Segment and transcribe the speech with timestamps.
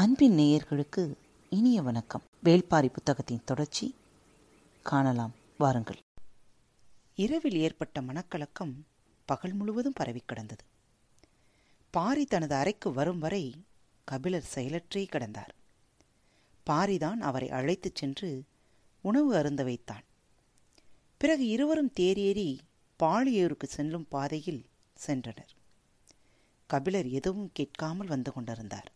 [0.00, 1.14] அன்பின் நேயர்களுக்கு
[1.50, 2.22] இனிய வணக்கம்.
[2.44, 3.94] வேள்பாரி புத்தகத்தின் தொடர்ச்சி
[4.82, 5.34] காணலாம்.
[5.58, 5.98] வாருங்கள்.
[7.14, 8.72] இரவில் ஏற்பட்ட மனக்கலக்கம்
[9.24, 10.64] பகல் முழுவதும் பரவி கிடந்தது.
[11.90, 13.64] பாரி தனது அறைக்கு வரும் வரை
[14.04, 15.54] கபிலர் செயலற்றே கிடந்தார்.
[16.70, 18.44] பாரிதான் அவரை அழைத்துச் சென்று
[19.00, 20.02] உணவு அருந்த வைத்தான்.
[21.16, 22.58] பிறகு இருவரும் தேரேறி
[23.02, 24.66] பாழியூருக்கு செல்லும் பாதையில்
[25.06, 25.54] சென்றனர்.
[26.66, 28.94] கபிலர் எதுவும் கேட்காமல் வந்து கொண்டிருந்தார்.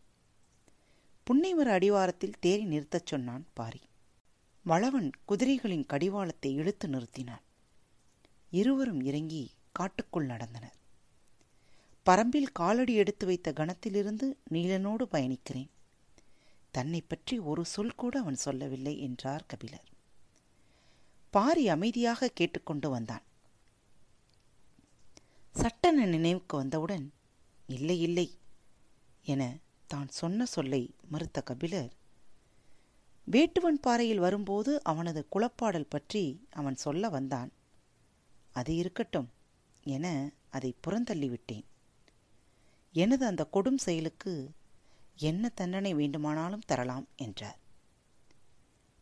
[1.26, 3.80] புன்னைமர அடிவாரத்தில் தேறி நிறுத்தச் சொன்னான் பாரி.
[4.64, 7.44] வளவன் குதிரைகளின் கடிவாளத்தை இழுத்து நிறுத்தினான்.
[8.50, 10.76] இருவரும் இறங்கி காட்டுக்குள் நடந்தனர்.
[12.06, 15.70] பரம்பில் காலடி எடுத்து வைத்த கணத்திலிருந்து நீலனோடு பயணிக்கிறேன்.
[16.70, 19.88] தன்னை பற்றி ஒரு சொல் கூட அவன் சொல்லவில்லை என்றார் கபிலர்.
[21.30, 23.22] பாரி அமைதியாக கேட்டுக்கொண்டு வந்தான்.
[25.50, 27.12] சட்டென நினைவுக்கு வந்தவுடன்
[27.66, 28.38] இல்லை இல்லை
[29.22, 29.58] என
[29.92, 31.90] தான் சொன்ன சொல்லை மறுத்த கபிலர்.
[33.26, 37.50] வேட்டுவன் பாறையில் வரும்போது அவனது குளப்பாடல் பற்றி அவன் சொல்ல வந்தான்.
[38.52, 39.28] அது இருக்கட்டும்
[39.86, 40.06] என
[40.50, 41.66] அதை புறந்தள்ளிவிட்டேன்
[42.94, 44.32] எனது அந்த கொடும் செயலுக்கு
[45.28, 47.58] என்ன தண்டனை வேண்டுமானாலும் தரலாம் என்றார்.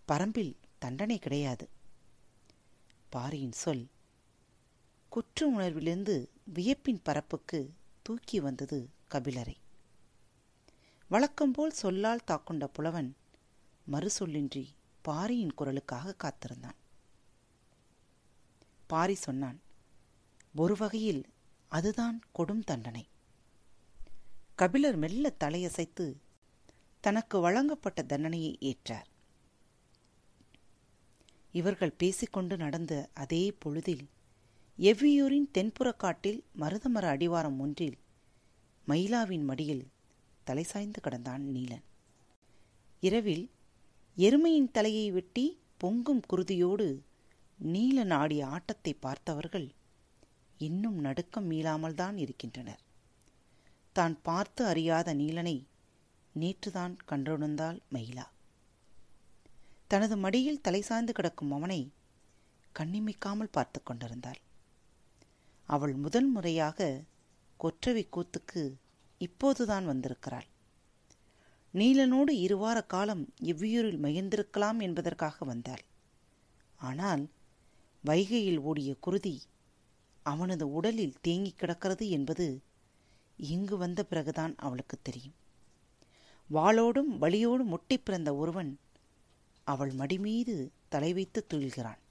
[0.09, 1.67] பரம்பில் தண்டனை கிடையாது.
[3.13, 3.87] பாரியின் சொல்
[5.13, 6.17] குற்ற உணர்விலிருந்து
[6.55, 7.61] வியப்பின் பரப்புக்கு
[8.03, 8.79] தூக்கி வந்தது
[9.15, 9.57] கபிலரை.
[11.09, 13.17] வழக்கம்போல் சொல்லால் தாக்குண்ட புலவன்
[13.93, 14.67] மறுசொல்லின்றி
[15.03, 16.75] பாரியின் குரலுக்காக காத்திருந்தான்.
[18.87, 19.61] பாரி சொன்னான்
[20.55, 21.25] ஒரு வகையில்
[21.69, 23.09] அதுதான் கொடும் தண்டனை.
[24.55, 26.17] கபிலர் மெல்ல தலையசைத்து
[27.01, 29.07] தனக்கு வழங்கப்பட்ட தண்டனையை ஏற்றார்.
[31.53, 34.09] இவர்கள் பேசிக்கொண்டு நடந்த அதே பொழுதில்
[34.79, 37.99] எவ்வியூரின் தென்புறக் காட்டில் மருதமர அடிவாரம் ஒன்றில்
[38.89, 39.89] மயிலாவின் மடியில்
[40.49, 41.85] தலை சாய்ந்து கிடந்தான் நீலன்.
[43.03, 43.45] இரவில்
[44.17, 46.87] எருமையின் தலையை வெட்டி பொங்கும் குருதியோடு
[47.59, 49.69] நீலன் ஆடிய ஆட்டத்தை பார்த்தவர்கள்
[50.61, 52.83] இன்னும் நடுக்கம் மீளாமல் தான் இருக்கின்றனர்.
[53.97, 55.57] தான் பார்த்து அறியாத நீலனை
[56.35, 58.27] நேற்றுதான் கண்டுணர்ந்தாள் மயிலா.
[59.89, 61.81] தனது மடியில் தலை சாய்ந்து கிடக்கும் அவனை
[62.75, 64.41] கண்ணிமிக்காமல் பார்த்து கொண்டிருந்தாள்.
[65.69, 66.89] அவள் முதல் முறையாக
[67.61, 68.63] கொற்றவை கூத்துக்கு
[69.19, 70.47] இப்போதுதான் வந்திருக்கிறாள்.
[71.75, 75.85] நீலனோடு இருவார காலம் இவ்வியூரில் மகிழ்ந்திருக்கலாம் என்பதற்காக வந்தாள்.
[76.79, 77.29] ஆனால்
[78.05, 79.43] வைகையில் ஓடிய குருதி
[80.23, 82.61] அவனது உடலில் தேங்கிக் கிடக்கிறது என்பது
[83.37, 85.37] இங்கு வந்த பிறகுதான் அவளுக்கு தெரியும்.
[86.51, 88.79] வாளோடும் வழியோடும் முட்டி பிறந்த ஒருவன்
[89.65, 92.03] அவள் மடிமீது தலை வைத்து துயில்கிறான்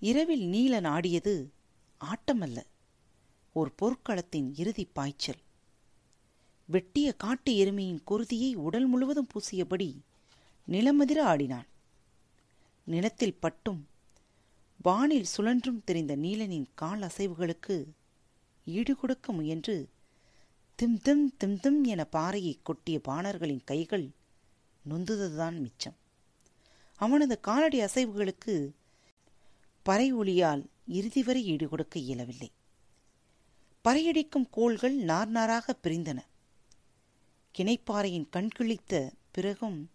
[0.00, 1.52] இரவில் நீலன் ஆடியது
[2.00, 2.58] ஆட்டமல்ல.
[3.52, 5.40] ஒரு போர்க்களத்தின் இறுதி பாய்ச்சல்.
[6.64, 9.94] வெட்டிய காட்டு எருமையின் குருதியை உடல் முழுவதும் பூசியபடி
[10.68, 11.66] நிலமதிர ஆடினான்.
[12.84, 13.88] நிலத்தில் பட்டும்
[14.82, 17.84] வானில் சுழன்றும் தெரிந்த நீலனின் கால் அசைவுகளுக்கு
[18.66, 19.88] ஈடுகொடுக்க முயன்று
[20.74, 24.10] திம் திம் திம் திம் என பாறையை கொட்டிய பாணர்களின் கைகள்
[24.90, 25.96] நொந்துதுதான் மிச்சம்.
[26.96, 28.70] அவனது காலடி அசைவுகளுக்கு
[29.82, 32.50] பறை ஒளியால் இறுதி வரை ஈடுகொடுக்க இயலவில்லை.
[33.88, 36.18] பறையடிக்கும் கோள்கள் நார் நாராக பிரிந்தன.
[37.58, 39.90] கிணைப்பாறையின் கண்கிழித்த பிறகும்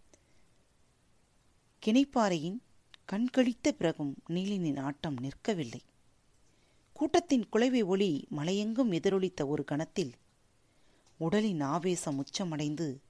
[1.86, 2.58] கிணைப்பாறையின்
[3.04, 5.80] கண்கழித்த பிறகும் நீலினின் ஆட்டம் நிற்கவில்லை.
[6.92, 10.12] கூட்டத்தின் குலைவை ஒளி மலையெங்கும் எதிரொலித்த ஒரு கணத்தில்
[11.16, 13.00] உடலின் ஆவேசம் உச்சமடைந்து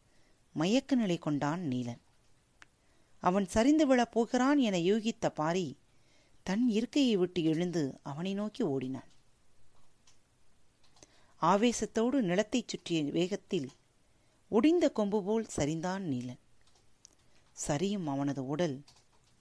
[0.53, 2.03] மயக்க நிலை கொண்டான் நீலன்.
[3.21, 5.77] அவன் சரிந்து விழப் போகிறான் என யூகித்த பாரி
[6.43, 9.15] தன் இருக்கையை விட்டு எழுந்து அவனை நோக்கி ஓடினான்.
[11.41, 13.71] ஆவேசத்தோடு நிலத்தைச் சுற்றிய வேகத்தில்
[14.51, 16.39] ஒடிந்த கொம்பு போல் சரிந்தான் நீலன்.
[17.67, 18.85] சரியும் அவனது உடல்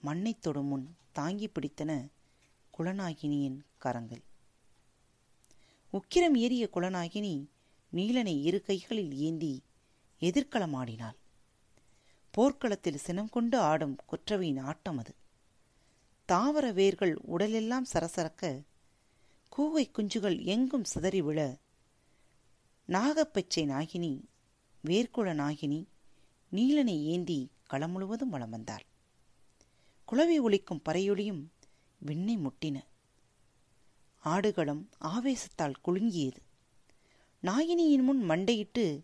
[0.00, 2.08] மண்ணைத் தொடும் முன் தாங்கி பிடித்தன
[2.78, 4.22] குலநாகினியின் கரங்கள்.
[5.92, 7.46] உக்கிரம் ஏறிய குலநாகினி
[7.92, 9.62] நீலனை இரு கைகளில் ஏந்தி
[10.20, 11.16] எதிர்களமாடினாள்
[12.30, 15.14] போர்க்களத்தில் சினம் கொண்டு ஆடும் குற்றவையின் ஆட்டம் அது.
[16.24, 18.62] தாவர வேர்கள் உடலெல்லாம் சரசரக்க
[19.56, 21.58] கூவை குஞ்சுகள் எங்கும் சிதறி விழ
[22.88, 24.22] நாகப்பச்சை நாகினி
[24.84, 25.84] வேர்க்குள நாகினி
[26.52, 28.84] நீலனை ஏந்தி களம் முழுவதும் வளம் வந்தாள்.
[30.04, 31.42] குளவி ஒலிக்கும் பறையொலியும்
[31.98, 32.84] விண்ணை முட்டின.
[34.18, 36.36] ஆடுகளம் ஆவேசத்தால் குலுங்கியது.
[37.42, 39.02] நாகினியின் முன் மண்டையிட்டு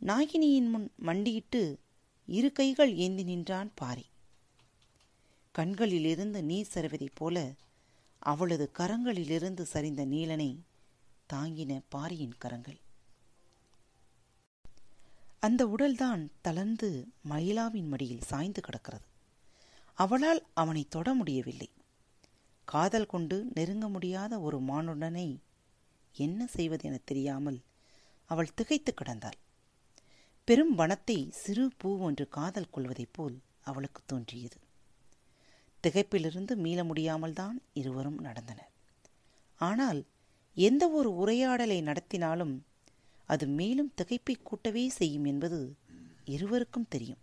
[0.00, 1.78] நாகினியின் முன் மண்டியிட்டு
[2.26, 4.06] இரு கைகள் ஏந்தி நின்றான் பாரி.
[5.52, 7.54] கண்களிலிருந்து நீர் சரிவதைப் போல
[8.18, 10.58] அவளது கரங்களிலிருந்து சரிந்த நீலனை
[11.32, 12.78] தாங்கின பாரியின் கரங்கள்.
[15.38, 19.06] அந்த உடல்தான் தளர்ந்து மயிலாவின் மடியில் சாய்ந்து கிடக்கிறது.
[19.94, 21.70] அவளால் அவனை தொட முடியவில்லை.
[22.64, 25.38] காதல் கொண்டு நெருங்க முடியாத ஒரு மானுடனை
[26.12, 27.60] என்ன செய்வது என தெரியாமல்
[28.24, 29.38] அவள் திகைத்து கிடந்தாள்.
[30.44, 34.58] பெரும் வனத்தை சிறு பூ ஒன்று காதல் கொள்வதைப் போல் அவளுக்கு தோன்றியது.
[35.82, 38.72] திகைப்பிலிருந்து மீள முடியாமல் தான் இருவரும் நடந்தனர்.
[39.60, 40.06] ஆனால்
[40.54, 42.60] எந்த ஒரு உரையாடலை நடத்தினாலும்
[43.24, 45.76] அது மேலும் திகைப்பை கூட்டவே செய்யும் என்பது
[46.24, 47.18] இருவருக்கும் தெரியும்.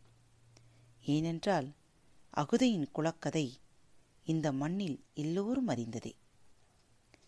[1.06, 1.72] ஏனென்றால்
[2.38, 3.52] அகுதையின் குலக்கதை
[4.26, 6.14] இந்த மண்ணில் எல்லோரும் அறிந்ததே.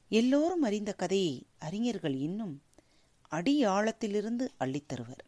[0.09, 2.61] எல்லோரும் அறிந்த கதையை அறிஞர்கள் இன்னும்
[3.27, 5.23] அடி ஆழத்திலிருந்து அள்ளித்தருவர்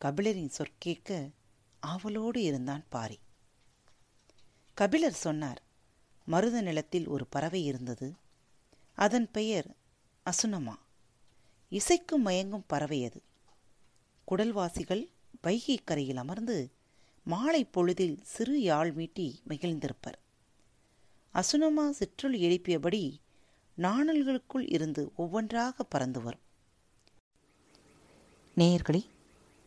[0.00, 1.30] கபிலரின் சொற்கேட்க
[1.80, 3.18] ஆவலோடு இருந்தான் பாரி.
[4.74, 5.62] கபிலர் சொன்னார்
[6.24, 8.12] மருத நிலத்தில் ஒரு பறவை இருந்தது.
[8.94, 9.76] அதன் பெயர்
[10.26, 10.74] அசுனமா.
[11.70, 13.22] இசைக்கும் மயங்கும் பறவை அது.
[14.30, 15.06] குடல்வாசிகள்
[15.42, 16.70] வைகை கரையில் அமர்ந்து
[17.24, 20.18] மாலை பொழுதில் சிறு யாழ் மீட்டி மகிழ்ந்திருப்பர்.
[21.34, 23.16] அசுனமா சிற்றுள் எழுப்பியபடி
[23.74, 26.40] நாணல்களுக்குள் இருந்து ஒவ்வொன்றாக பறந்து வரும்.
[28.56, 29.06] நேயர்களே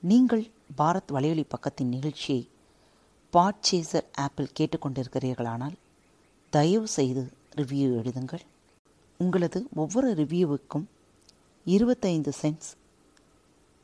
[0.01, 2.49] நீங்கள் பாரத் வலையொலி பக்கத்தின் நிகழ்ச்சியை
[3.33, 5.73] பாட்சேசர் ஆப்பில் கேட்டுக்கொண்டிருக்கிறீர்களானால்
[6.49, 8.45] தயவு செய்து ரிவ்யூ எழுதுங்கள்.
[9.17, 10.85] உங்களது ஒவ்வொரு ரிவ்யூவுக்கும்
[11.65, 12.71] இருபத்தைந்து cents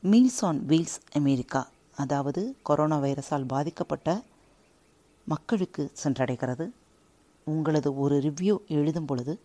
[0.02, 4.22] meals on wheels America அதாவது கொரோனா வைரஸால் பாதிக்கப்பட்ட
[5.26, 6.70] மக்களுக்கு சென்றடைகிறது.
[7.44, 9.40] உங்களது ஒரு ரிவ்யூ எழுதும் பொழுது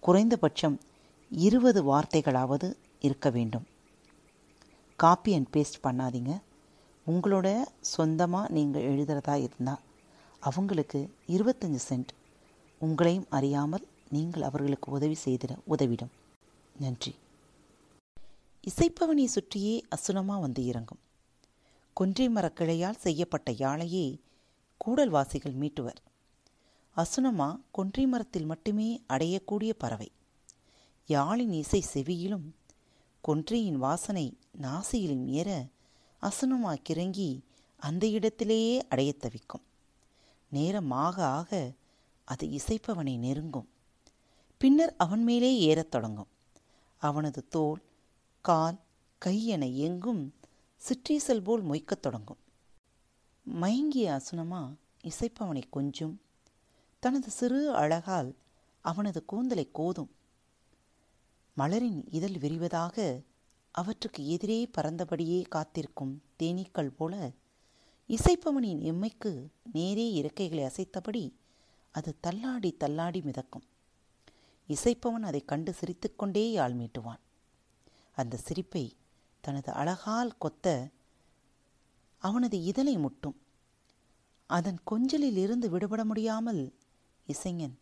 [0.00, 0.80] குறைந்தபட்சம்
[1.30, 3.66] இருபது வார்த்தைகளாவது இருக்க வேண்டும்.
[4.96, 6.32] காப்பி அண்ட் பேஸ்ட் பண்ணாதீங்க.
[7.06, 9.82] உங்களோட சொந்தமாக நீங்கள் எழுதுகிறதா இருந்தால்
[10.40, 12.12] அவங்களுக்கு இருபத்தஞ்சி சென்ட்
[12.80, 16.10] உங்களையும் அறியாமல் நீங்கள் அவர்களுக்கு உதவி செய்திட உதவிடும்.
[16.80, 17.14] நன்றி.
[18.60, 20.98] இசைப்பவனை சுற்றியே அசுனமாக வந்து இறங்கும்.
[21.92, 24.18] கொன்றை மரக்கிளையால் செய்யப்பட்ட யாழையே
[24.86, 26.02] கூடல்வாசிகள் மீட்டுவர்.
[26.96, 30.10] அசுனமா கொன்றை மரத்தில் மட்டுமே அடையக்கூடிய பறவை.
[31.08, 32.50] யாழின் இசை செவியிலும்
[33.28, 35.66] கொன்றையின் வாசனை நாசியிலும் ஏற
[36.22, 37.40] அசுனமா கிறங்கி
[37.76, 39.62] அந்த இடத்திலேயே அடையத் தவிக்கும்.
[40.48, 41.72] நேரம் ஆக ஆக
[42.24, 43.68] அது இசைப்பவனை நெருங்கும்.
[44.58, 46.26] பின்னர் அவன் மேலே ஏறத் தொடங்கும்.
[46.96, 47.82] அவனது தோல்
[48.40, 48.78] கால்
[49.18, 50.34] கை என எங்கும்
[50.76, 52.38] சிற்றீசல் போல் மொய்க்கத் தொடங்கும்.
[53.42, 54.74] மயங்கிய அசுனமா
[55.04, 56.20] இசைப்பவனை கொஞ்சும்.
[56.98, 58.34] தனது சிறு அழகால்
[58.80, 60.08] அவனது கூந்தலை கோதும்.
[61.56, 63.22] மலரின் இதழ் விரிவதாக
[63.70, 67.30] அவற்றுக்கு எதிரே பறந்தபடியே காத்திருக்கும் தேனீக்கள் போல
[68.08, 71.32] இசைப்பவனின் எம்மைக்கு நேரே இறக்கைகளை அசைத்தபடி
[71.92, 73.62] அது தள்ளாடி தள்ளாடி மிதக்கும்.
[74.68, 77.20] இசைப்பவன் அதை கண்டு சிரித்துக்கொண்டே யாழ் மீட்டுவான்.
[78.14, 78.96] அந்த சிரிப்பை
[79.40, 80.90] தனது அழகால் கொத்த
[82.18, 83.40] அவனது இதழை முட்டும்.
[84.46, 86.74] அதன் கொஞ்சலில் இருந்து விடுபட முடியாமல்
[87.26, 87.74] இசைஞன்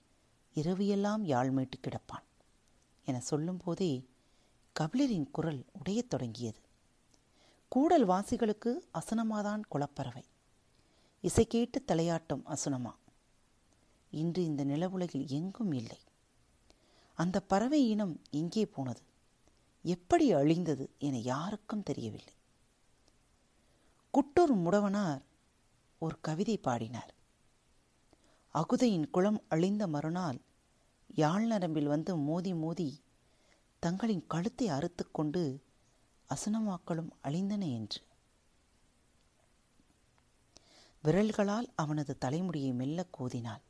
[0.54, 2.24] இரவியெல்லாம் யாழ் மீட்டு கிடப்பான்
[3.04, 4.08] என சொல்லும்போதே
[4.80, 6.58] கபிலரின் குரல் உடையத் தொடங்கியது.
[7.68, 10.24] கூடல் வாசிகளுக்கு அசுனமாதான் குளப்பறவை.
[11.20, 12.94] இசை கேட்டு தலையாட்டும் அசுனமா.
[14.10, 15.98] இன்று இந்த நிலவுலகில் எங்கும் இல்லை.
[17.14, 19.02] அந்த பறவை இனம் எங்கே போனது?
[19.82, 22.34] எப்படி அழிந்தது என யாருக்கும் தெரியவில்லை.
[24.14, 25.22] குட்டூர் முடவனார்
[25.98, 27.12] ஒரு கவிதை பாடினார்.
[28.54, 30.40] அகுதையின் குளம் அழிந்த மறுநாள்
[31.14, 33.02] யாழ் நரம்பில் வந்து மோதி மோதி
[33.78, 35.60] தங்களின் கழுத்தை அறுத்துக்கொண்டு
[36.28, 38.00] அசனமாக்களும் அழிந்தன என்று.
[41.04, 43.62] விரல்களால் அவனது தலைமுடியை மெல்ல கோதினாள்.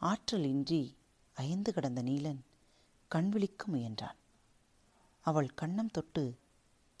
[0.00, 0.44] ஆற்றல்
[1.32, 2.40] அயந்து கிடந்த நீலன்
[3.08, 4.18] கண் விழிக்க முயன்றான்.
[5.20, 6.38] அவள் கண்ணம் தொட்டு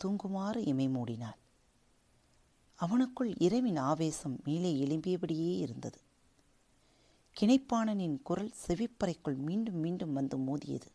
[0.04, 1.38] தூங்குமாறு இமை மூடினாள்.
[2.80, 6.00] அவனுக்குள் இரவின் ஆவேசம் மேலே எழும்பியபடியே இருந்தது.
[7.40, 10.90] கிணைப்பாணனின் குரல் செவிப்பறைக்குள் மீண்டும் மீண்டும் வந்து மோதியது.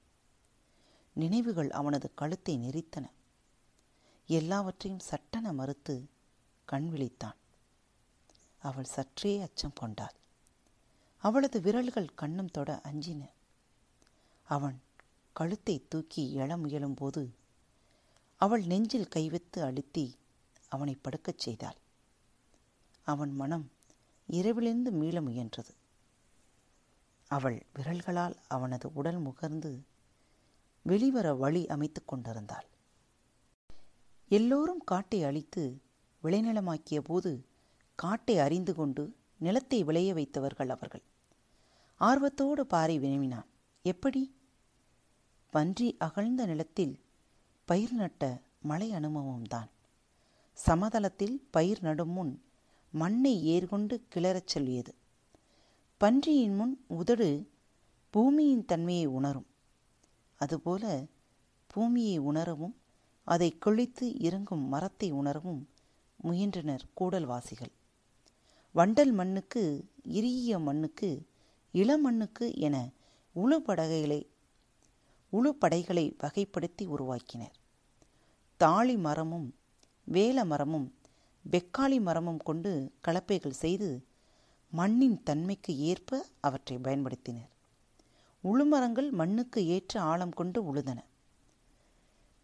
[1.13, 3.05] நினைவுகள் அவனது கழுத்தை நெறித்தன
[4.27, 6.09] எல்லாவற்றையும் சட்டென மறுத்து
[6.65, 7.35] கண் விழித்தான்.
[8.57, 10.13] அவள் சற்றே அச்சம் கொண்டாள்.
[11.25, 13.21] அவளது விரல்கள் கண்ணும் தொட அஞ்சின.
[14.47, 14.77] அவன்
[15.35, 17.23] கழுத்தை தூக்கி எழ முயலும்போது
[18.41, 20.05] அவள் நெஞ்சில் கைவித்து அழுத்தி
[20.67, 21.79] அவனை படுக்கச் செய்தாள்.
[23.07, 23.65] அவன் மனம்
[24.29, 25.73] இரவிலிருந்து மீள முயன்றது.
[27.31, 29.71] அவள் விரல்களால் அவனது உடல் முகர்ந்து
[30.85, 32.67] வெளிவர வழி அமைத்து கொண்டிருந்தாள்.
[34.31, 35.63] எல்லோரும் காட்டை அழித்து
[36.23, 37.33] விளைநிலமாக்கிய போது
[37.99, 39.03] காட்டை அறிந்து கொண்டு
[39.37, 41.05] நிலத்தை விளைய வைத்தவர்கள் அவர்கள்.
[41.97, 43.45] ஆர்வத்தோடு பாறை வினவினான்.
[43.81, 44.35] எப்படி?
[45.49, 46.99] பன்றி அகழ்ந்த நிலத்தில்
[47.65, 49.69] பயிர் நட்ட மலை அனுபவம்தான்.
[50.65, 52.43] சமதளத்தில் பயிர் நடும் முன்
[52.91, 54.95] மண்ணை ஏர்கொண்டு கிளறச் சொல்லியது.
[55.97, 57.49] பன்றியின் முன் உதடு
[58.09, 59.45] பூமியின் தன்மையை உணரும்.
[60.35, 61.05] அதுபோல
[61.67, 62.75] பூமியை உணரவும்
[63.23, 65.69] அதை கொழித்து இறங்கும் மரத்தை உணரவும்
[66.15, 67.71] முயன்றனர் கூடல்வாசிகள்.
[68.75, 71.25] வண்டல் மண்ணுக்கு இறுகிய மண்ணுக்கு
[71.75, 72.75] இளமண்ணுக்கு என
[73.35, 74.19] உளுபடகைகளை
[75.33, 77.55] உழுப்படைகளை வகைப்படுத்தி உருவாக்கினர்.
[78.59, 79.47] தாழி மரமும்
[80.07, 80.87] வேல மரமும்
[81.45, 82.71] வெக்காளி மரமும் கொண்டு
[83.07, 83.89] கலப்பைகள் செய்து
[84.73, 87.51] மண்ணின் தன்மைக்கு ஏற்ப அவற்றை பயன்படுத்தினர்.
[88.43, 90.99] உளுமரங்கள் மண்ணுக்கு ஏற்ற ஆழம் கொண்டு உழுதன.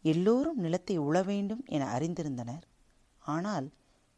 [0.03, 2.63] எல்லோரும் நிலத்தை உழ வேண்டும் என அறிந்திருந்தனர்.
[3.19, 3.67] ஆனால்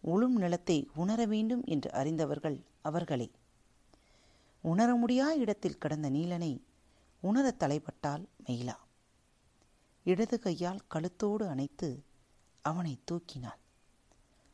[0.04, 3.28] உளும் நிலத்தை உணர வேண்டும் என்று அறிந்தவர்கள் அவர்களே.
[4.64, 6.62] உணர முடியா இடத்தில் கிடந்த நீலனை
[7.24, 8.76] உணர தலைப்பட்டால் மெயிலா?
[10.06, 12.04] இடது கையால் கழுத்தோடு அணைத்து
[12.62, 13.60] அவனை தூக்கினாள்.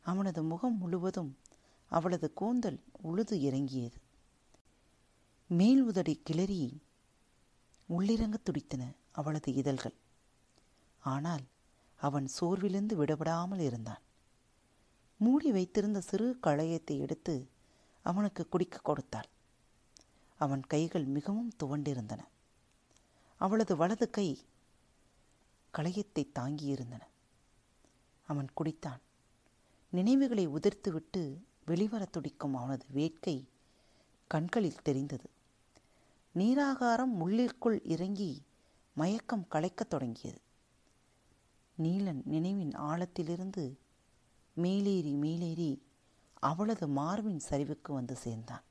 [0.06, 1.32] அவனது முகம் முழுவதும்
[1.92, 3.98] அவளது கூந்தல் உழுது இறங்கியது.
[5.50, 6.82] மேல் உதடி கிளறி
[7.90, 9.98] உள்ளிறங்க துடித்தன அவளது இதழ்கள்.
[11.00, 11.46] ஆனால்
[12.00, 14.04] அவன் சோர்விலிருந்து விடப்படாமல் இருந்தான்.
[15.18, 17.36] மூடி வைத்திருந்த சிறு களையத்தை எடுத்து
[18.02, 19.30] அவனுக்கு குடிக்க கொடுத்தாள்.
[20.40, 22.20] அவன் கைகள் மிகவும் துவண்டிருந்தன.
[23.38, 24.46] அவளது வலது கை
[25.78, 27.02] களையத்தை தாங்கியிருந்தன.
[28.28, 29.00] அவன் குடித்தான்.
[29.90, 33.48] நினைவுகளை உதிர்த்துவிட்டு வெளிவர துடிக்கும் அவனது வேட்கை
[34.28, 35.30] கண்களில் தெரிந்தது.
[36.36, 38.44] நீராகாரம் உள்ளிற்குள் இறங்கி
[38.94, 40.42] மயக்கம் களைக்கத் தொடங்கியது.
[41.82, 43.78] நீலன் நினைவின் ஆழத்திலிருந்து
[44.54, 45.84] மேலேறி மேலேறி
[46.34, 48.64] அவளது மார்பின் சரிவுக்கு வந்து சேர்ந்தான்.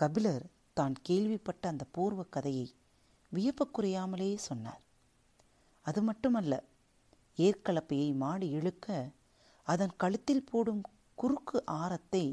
[0.00, 0.44] கபிலர்
[0.78, 2.66] தான் கேள்விப்பட்ட அந்த பூர்வ கதையை
[3.32, 4.82] வியப்புக்குறையாமலே சொன்னார்.
[5.86, 6.54] அது மட்டுமல்ல
[7.36, 8.86] ஏற்கலப்பையை மாடி இழுக்க
[9.66, 10.82] அதன் கழுத்தில் போடும்
[11.14, 12.24] குறுக்கு ஆரத்தை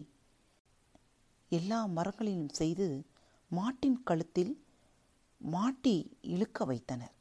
[1.49, 2.87] எல்லா மரங்களிலும் செய்து
[3.51, 4.53] மாட்டின் கழுத்தில்
[5.37, 5.95] மாட்டி
[6.33, 7.15] இழுக்க வைத்தனர்.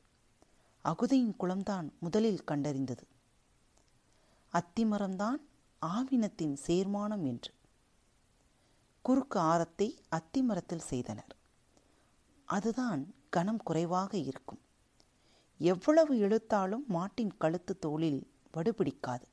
[0.84, 3.04] அகுதையின் குளம்தான் முதலில் கண்டறிந்தது.
[4.52, 5.40] அத்திமரம்தான்
[5.82, 7.52] ஆவினத்தின் சேர்மானம் என்று.
[9.06, 11.32] குறுக்கு ஆரத்தை அத்திமரத்தில் செய்தனர்.
[12.48, 14.60] அதுதான் கனம் குறைவாக இருக்கும்.
[15.60, 18.20] எவ்வளவு இழுத்தாலும் மாட்டின் கழுத்து தோளில்
[18.54, 19.26] வடுபிடிக்காது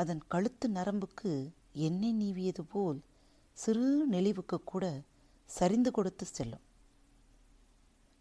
[0.00, 1.32] அதன் கழுத்து நரம்புக்கு
[1.86, 3.00] எண்ணெய் நீவியது போல்
[3.62, 4.84] சிறு நெளிவுக்கு கூட
[5.56, 6.64] சரிந்து கொடுத்து செல்லும்.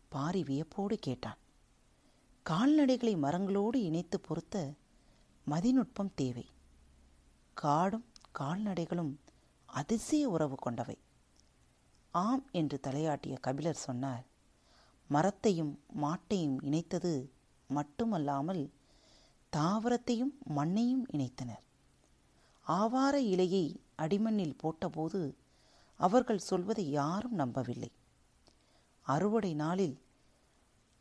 [0.10, 1.40] பாரி வியப்போடு கேட்டான்.
[2.46, 4.74] கால்நடைகளை மரங்களோடு இணைத்து பொருத்த
[5.50, 6.46] மதிநுட்பம் தேவை.
[7.64, 8.06] காடும்
[8.40, 9.14] கால்நடைகளும்
[9.72, 10.98] அதிசய உறவு கொண்டவை.
[12.12, 14.26] ஆம் என்று தலையாட்டிய கபிலர் சொன்னார்
[15.10, 17.30] மரத்தையும் மாட்டையும் இணைத்தது
[17.68, 18.64] மட்டுமல்லாமல்
[19.56, 21.64] தாவரத்தையும் மண்ணையும் இணைத்தனர்.
[22.62, 25.36] ஆவார இலையை அடிமண்ணில் போட்டபோது
[25.98, 27.92] அவர்கள் சொல்வதை யாரும் நம்பவில்லை.
[29.02, 29.98] அறுவடை நாளில்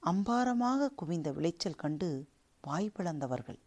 [0.07, 2.29] அம்பாரமாக குவிந்த விளைச்சல் கண்டு
[2.61, 3.61] வாய் பிளந்தவர்கள்.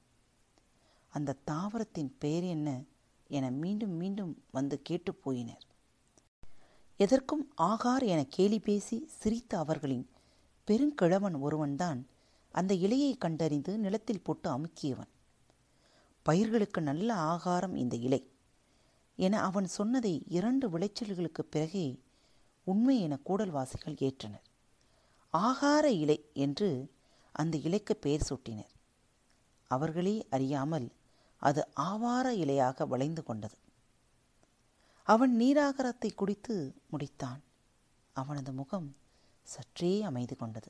[1.09, 2.81] அந்த தாவரத்தின் பெயர் என்ன?
[3.27, 5.71] என மீண்டும் மீண்டும் வந்து கேட்டுப் போயினர்
[6.97, 10.09] எதற்கும் ஆகார் என கேலி பேசி சிரித்த அவர்களின்
[10.67, 12.07] பெருங்கிழவன் ஒருவன்தான்
[12.51, 15.07] அந்த இலையை கண்டறிந்து நிலத்தில் போட்டு அமுக்கியவன்.
[16.23, 18.31] பயிர்களுக்கு நல்ல ஆகாரம் இந்த இலை
[19.15, 22.01] என அவன் சொன்னதை இரண்டு விளைச்சல்களுக்கு பிறகே
[22.63, 24.43] உண்மை என கூடல்வாசிகள் ஏற்றனர்.
[25.33, 26.91] ஆகார இலை என்று
[27.31, 28.71] அந்த இலைக்கு பெயர் சூட்டினர்.
[29.67, 30.91] அவர்களே அறியாமல்
[31.43, 33.57] அது ஆவார இலையாக வளைந்து கொண்டது.
[35.07, 36.55] அவன் நீராகரத்தை குடித்து
[36.91, 37.41] முடித்தான்.
[38.15, 38.87] அவனது முகம்
[39.47, 40.69] சற்றே அமைதி கொண்டது.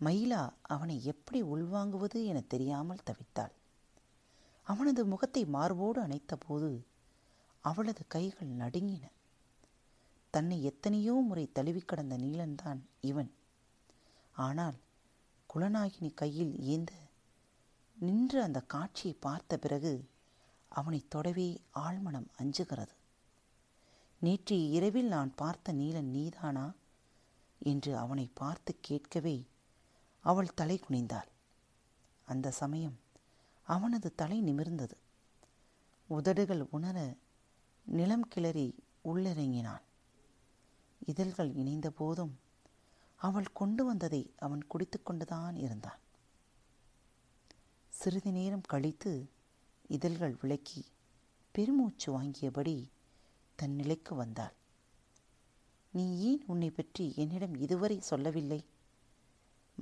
[0.00, 3.54] மயிலா அவனை எப்படி உள்வாங்குவது என தெரியாமல் தவித்தாள்.
[4.66, 6.70] அவனது முகத்தை மார்போடு அணைத்தபோது
[7.64, 9.04] அவளது கைகள் நடுங்கின.
[10.34, 13.30] தன்னை எத்தனையோ முறை தழுவி கடந்த நீலன்தான் இவன்.
[14.36, 14.76] ஆனால்
[15.50, 16.92] குலநாகினி கையில் ஏந்த
[18.00, 20.08] நின்று அந்த காட்சியை பார்த்த பிறகு
[20.68, 22.94] அவனை தொடவே ஆழ்மனம் அஞ்சுகிறது.
[24.20, 26.72] நேற்று இரவில் நான் பார்த்த நீலன் நீதானா?
[27.58, 29.46] என்று அவனை பார்த்து கேட்கவே
[30.20, 31.28] அவள் தலை குனிந்தாள்.
[32.24, 32.98] அந்த சமயம்
[33.62, 34.96] அவனது தலை நிமிர்ந்தது.
[36.06, 37.14] உதடுகள் உணர
[37.84, 38.74] நிலம் கிளறி
[39.04, 39.82] உள்ளிறங்கினான்.
[41.06, 42.38] இதழ்கள் இணைந்த போதும்
[43.16, 45.98] அவள் கொண்டு வந்ததை அவன் குடித்து கொண்டுதான் இருந்தான்.
[48.00, 49.28] சிறிது நேரம் கழித்து
[49.88, 50.84] இதழ்கள் விளக்கி
[51.52, 52.90] பெருமூச்சு வாங்கியபடி
[53.56, 54.54] தன் நிலைக்கு வந்தாள்.
[55.90, 58.64] நீ ஏன் உன்னை பற்றி என்னிடம் இதுவரை சொல்லவில்லை?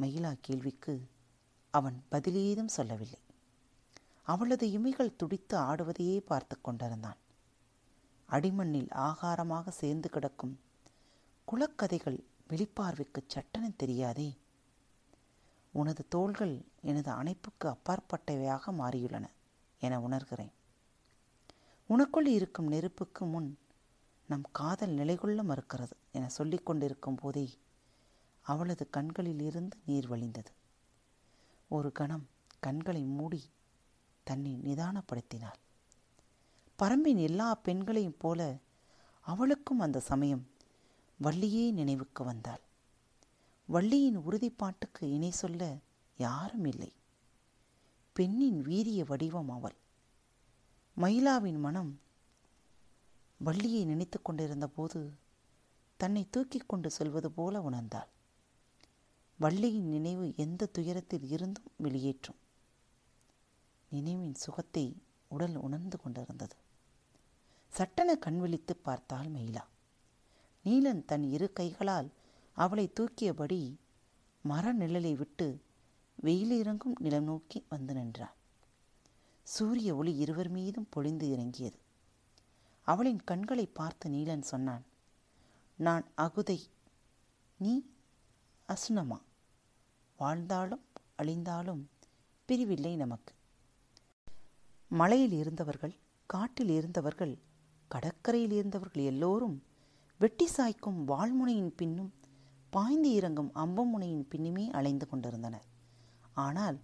[0.00, 1.08] மயிலா கேள்விக்கு
[1.70, 3.20] அவன் பதிலேதும் சொல்லவில்லை.
[4.23, 7.18] அவளது இமைகள் துடித்து ஆடுவதையே பார்த்து கொண்டிருந்தான்.
[8.28, 10.58] அடிமண்ணில் ஆகாரமாக சேர்ந்து கிடக்கும்
[11.49, 14.38] குலக்கதைகள் வெளிப்பார்வைக்கு சட்டென தெரியாதே
[15.80, 19.26] உனது தோள்கள் எனது அணைப்புக்கு அப்பாற்பட்டவையாக மாறியுள்ளன
[19.80, 20.52] என உணர்கிறேன்.
[21.88, 23.59] உனக்குள் இருக்கும் நெருப்புக்கு முன்
[24.28, 27.47] நம் காதல் நிலைகொள்ள மறுக்கிறது என சொல்லிக் கொண்டிருக்கும் போதே
[28.40, 30.52] அவளது கண்களில் இருந்து நீர் வழிந்தது.
[31.68, 32.26] ஒரு கணம்
[32.61, 33.42] கண்களை மூடி
[34.23, 35.61] தன்னை நிதானப்படுத்தினாள்.
[36.78, 38.40] பரம்பின் எல்லா பெண்களையும் போல
[39.21, 40.45] அவளுக்கும் அந்த சமயம்
[41.23, 42.64] வள்ளியே நினைவுக்கு வந்தாள்.
[43.66, 45.76] வள்ளியின் உறுதிப்பாட்டுக்கு இணை சொல்ல
[46.16, 46.92] யாரும் இல்லை.
[48.12, 49.76] பெண்ணின் வீரிய வடிவம் அவள்.
[50.96, 52.00] மயிலாவின் மனம்
[53.38, 55.12] வள்ளியை நினைத்து கொண்டிருந்த போது
[55.96, 58.08] தன்னை தூக்கிக் கொண்டு செல்வது போல உணர்ந்தாள்.
[59.38, 62.37] வள்ளியின் நினைவு எந்த துயரத்தில் இருந்தும் வெளியேற்றும்.
[63.88, 64.96] நினைவின் சுகத்தை
[65.28, 66.56] உடல் உணர்ந்து கொண்டிருந்தது.
[67.68, 69.64] சட்டென கண்விழித்து பார்த்தாள் மயிலா.
[70.64, 72.08] நீலன் தன் இரு கைகளால்
[72.57, 73.61] அவளை தூக்கியபடி
[74.43, 75.63] மர நிழலை விட்டு
[76.17, 78.35] வெயில் இறங்கும் நிலம் நோக்கி வந்து நின்றான்
[79.47, 81.79] சூரிய ஒளி இருவர் மீதும் பொழிந்து இறங்கியது.
[82.87, 84.85] அவளின் கண்களை பார்த்து நீலன் சொன்னான்
[85.79, 86.59] நான் அகுதை.
[87.59, 87.73] நீ
[88.69, 89.19] அசுனமா?
[90.17, 90.85] வாழ்ந்தாலும்
[91.23, 91.83] அழிந்தாலும்
[92.49, 93.35] பிரிவில்லை நமக்கு.
[94.91, 95.95] மலையில் இருந்தவர்கள்
[96.27, 97.39] காட்டில் இருந்தவர்கள்
[97.91, 99.57] கடற்கரையில் இருந்தவர்கள் எல்லோரும்
[100.19, 102.13] வெட்டி சாய்க்கும் வாழ்முனையின் பின்னும்
[102.70, 105.66] பாய்ந்து இறங்கும் அம்பமுனையின் பின்னுமே அலைந்து கொண்டிருந்தனர்
[106.35, 106.78] ஆனால்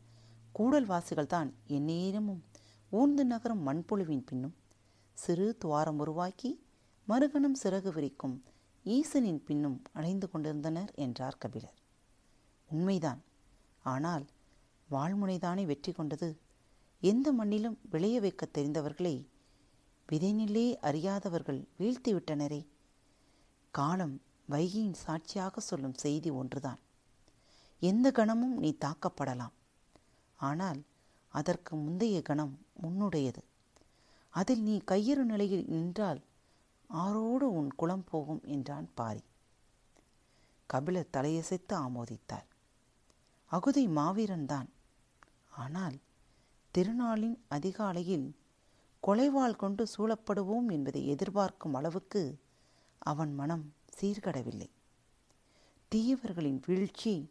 [0.55, 2.43] கூடல்வாசிகள் தான் எந்நேரமும்
[2.91, 4.57] ஊர்ந்து நகரும் மண்புழுவின் பின்னும்
[5.13, 6.51] சிறு துவாரம் உருவாக்கி
[7.09, 8.37] மறுகணம் சிறகு விரிக்கும்
[8.85, 11.77] ஈசனின் பின்னும் அலைந்து கொண்டிருந்தனர் என்றார் கபிலர்.
[12.71, 13.21] உண்மைதான்.
[13.85, 14.25] ஆனால்
[14.91, 16.29] வாழ்முனைதானே வெற்றி கொண்டது?
[17.03, 19.15] எந்த மண்ணிலும் விளைய வைக்க தெரிந்தவர்களை
[20.09, 22.67] விதைநிலே அறியாதவர்கள் வீழ்த்திவிட்டனரே.
[23.75, 24.17] காலம்
[24.53, 26.81] வைகையின் சாட்சியாக சொல்லும் செய்தி ஒன்றுதான்.
[27.83, 29.55] எந்த கணமும் நீ தாக்கப்படலாம்.
[30.41, 30.81] ஆனால்
[31.35, 33.43] அதற்கு முந்தைய கணம் உன்னுடையது.
[34.35, 36.21] அதில் நீ கையறு நிலையில் நின்றால்
[36.91, 39.23] ஆரோடு உன் குலம் போகும் என்றான் பாரி.
[40.71, 42.47] கபிலர் தலையசைத்து ஆமோதித்தார்.
[43.51, 44.69] அகுதை மாவீரன்தான்
[45.63, 45.97] ஆனால்
[46.75, 48.29] திருநாளின் அதிகாலையில்
[49.03, 52.23] கொலைவாள் கொண்டு சூழப்படுவோம் என்பதை எதிர்பார்க்கும் அளவுக்கு
[53.03, 53.65] அவன் மனம்
[54.01, 54.71] சீர்கடவில்லை.
[55.95, 57.31] தீயவர்களின் வீழ்ச்சி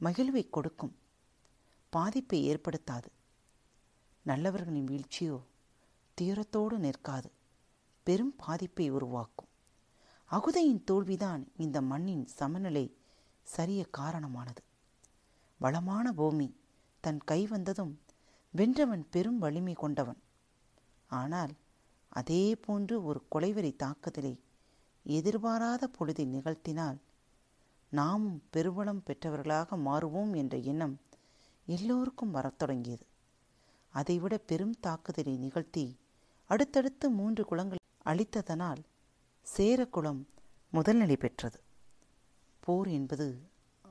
[0.00, 0.96] மகிழ்வை கொடுக்கும்.
[1.88, 3.10] பாதிப்பை ஏற்படுத்தாது.
[4.26, 5.42] நல்லவர்களின் வீழ்ச்சியோ
[6.20, 7.30] தீரத்தோடு நிற்காது.
[8.02, 9.48] பெரும் பாதிப்பை உருவாக்கும்.
[10.30, 12.96] அகுதையின் தோல்விதான் இந்த மண்ணின் சமநிலை
[13.42, 14.62] சரிய காரணமானது.
[15.58, 16.56] வளமான பூமி
[17.00, 18.00] தன் கை வந்ததும்
[18.50, 20.20] வென்றவன் பெரும் வலிமை கொண்டவன்.
[21.06, 21.52] ஆனால்
[22.08, 24.40] அதே போன்று ஒரு கொலைவெறி தாக்குதலை
[25.06, 26.96] எதிர்பாராத பொழுதில் நிகழ்த்தினால்
[27.88, 31.00] நாமும் பெருவளம் பெற்றவர்களாக மாறுவோம் என்ற எண்ணம்
[31.66, 33.06] எல்லோருக்கும் வரத் தொடங்கியது.
[33.88, 35.98] அதைவிட பெரும் தாக்குதலை நிகழ்த்தி
[36.44, 38.82] அடுத்தடுத்து மூன்று குளங்கள் அளித்ததனால்
[39.42, 40.28] சேரக்குளம்
[40.72, 41.60] முதல்நிலை பெற்றது.
[42.60, 43.48] போர் என்பது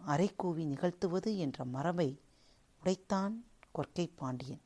[0.08, 2.19] அரைக்கூவி நிகழ்த்துவது என்ற மரபை
[2.84, 4.62] உடைத்தான் கொற்கை பாண்டியன்.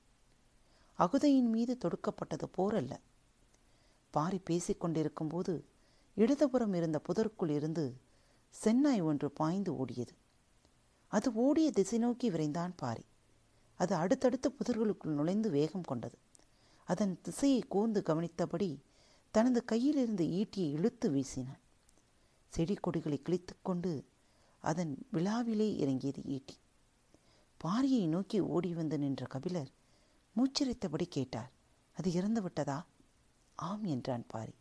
[1.00, 3.00] அகுதையின் மீது தொடுக்கப்பட்டது போர் அல்ல.
[4.10, 5.64] பாரி பேசிக்கொண்டிருக்கும்போது
[6.20, 7.98] இடதுபுறம் இருந்த புதருக்குள் இருந்து
[8.64, 10.14] சென்னாய் ஒன்று பாய்ந்து ஓடியது.
[11.08, 13.06] அது ஓடிய திசை நோக்கி விரைந்தான் பாரி.
[13.76, 16.18] அது அடுத்தடுத்த புதர்களுக்குள் நுழைந்து வேகம் கொண்டது.
[16.86, 18.82] அதன் திசையை கூர்ந்து கவனித்தபடி
[19.32, 21.62] தனது கையிலிருந்து ஈட்டியை இழுத்து வீசினான்.
[22.50, 24.04] செடி கொடிகளை கிழித்துக்கொண்டு
[24.60, 26.58] அதன் விழாவிலே இறங்கியது ஈட்டி.
[27.64, 29.72] பாரியை நோக்கி ஓடி வந்து நின்ற கபிலர்
[30.36, 31.52] மூச்சிரைத்தபடி கேட்டார்
[31.98, 32.86] அது இறந்து விட்டதா
[33.56, 34.54] ஆம் என்றான் பாரி.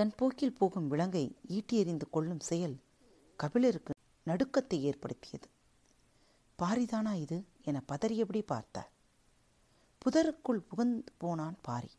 [0.00, 2.76] தன் போக்கில் போகும் விலங்கை ஈட்டி எறிந்து கொள்ளும் செயல்
[3.36, 3.92] கபிலருக்கு
[4.26, 5.48] நடுக்கத்தை ஏற்படுத்தியது.
[6.58, 8.90] பாரிதானா இது என பதறியபடி பார்த்தார்?
[10.02, 11.90] புதருக்குள் புகுந்து போனான் பாரி.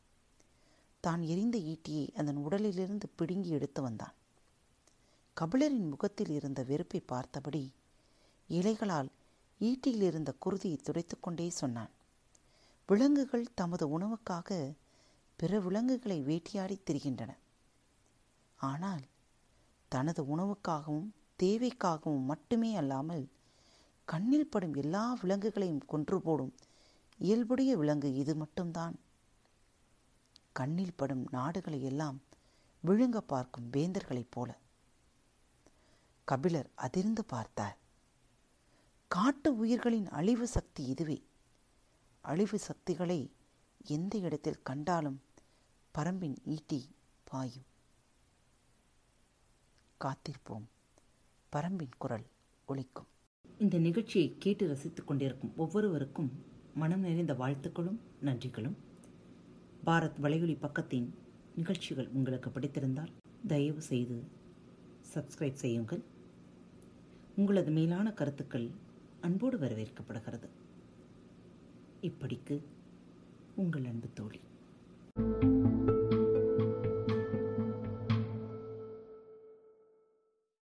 [1.00, 4.16] தான் எரிந்த ஈட்டியை அதன் உடலிலிருந்து பிடுங்கி எடுத்து வந்தான்.
[5.38, 7.74] கபிலரின் முகத்தில் இருந்த வெறுப்பை பார்த்தபடி
[8.50, 9.08] இலைகளால்
[9.60, 11.90] ஈட்டியில் இருந்த குருதியை துடைத்துக்கொண்டே சொன்னான்.
[12.88, 14.76] விலங்குகள் தமது உணவுக்காக
[15.36, 17.32] பிற விலங்குகளை வேட்டையாடி திரிகின்றன.
[18.60, 19.04] ஆனால்
[19.90, 21.10] தனது உணவுக்காகவும்
[21.44, 23.30] தேவைக்காகவும் மட்டுமே அல்லாமல்
[24.06, 26.54] கண்ணில் படும் எல்லா விலங்குகளையும் கொன்று போடும்
[27.18, 28.96] இயல்புடைய விலங்கு இது மட்டும்தான்.
[30.52, 32.22] கண்ணில் படும் நாடுகளை எல்லாம்
[32.84, 34.58] விழுங்க பார்க்கும் வேந்தர்களைப் போல.
[36.24, 37.78] கபிலர் அதிர்ந்து பார்த்தார்.
[39.08, 41.24] காட்டு உயிர்களின் அழிவு சக்தி இதுவே.
[42.22, 43.32] அழிவு சக்திகளை
[43.86, 45.22] எந்த இடத்தில் கண்டாலும்
[45.98, 47.69] பரம்பின் ஈட்டி பாயும்.
[50.04, 50.64] காத்திருப்போம்.
[51.56, 52.26] பரம்பின் குரல்
[52.66, 53.08] ஒலிக்கும்.
[53.58, 56.32] இந்த நிகழ்ச்சியை கேட்டு ரசித்துக் கொண்டிருக்கும் ஒவ்வொருவருக்கும்
[56.76, 58.76] மனம் நிறைந்த வாழ்த்துக்களும் நன்றிகளும்.
[59.86, 61.10] பாரத் வலையொலி பக்கத்தின்
[61.56, 63.12] நிகழ்ச்சிகள் உங்களுக்கு பிடித்திருந்தால்
[63.48, 64.24] தயவு செய்து
[65.14, 66.02] சப்ஸ்கிரைப் செய்யுங்கள்.
[67.36, 68.70] உங்களது மேலான கருத்துக்கள்
[69.22, 70.50] அன்போடு வரவேற்கப்படுகிறது.
[72.02, 72.62] இப்படிக்கு
[73.56, 74.40] உங்கள் அன்பு தோழி.